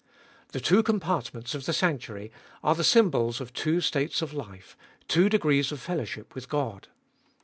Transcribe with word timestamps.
The 0.51 0.59
two 0.59 0.81
compartments 0.81 1.53
of 1.53 1.67
the 1.67 1.73
sanctuary 1.73 2.31
are 2.63 2.73
the 2.73 2.83
sym 2.83 3.11
bols 3.11 3.39
of 3.39 3.53
two 3.53 3.81
states 3.81 4.23
of 4.23 4.33
life, 4.33 4.75
two 5.07 5.29
degrees 5.29 5.71
of 5.71 5.79
fellowship 5.79 6.33
with 6.33 6.49
God. 6.49 6.87